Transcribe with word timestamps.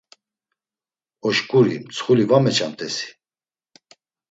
Oşǩuri, 1.27 1.75
mtsxuli 1.83 2.25
va 2.29 2.37
meçamt̆esi? 2.43 3.07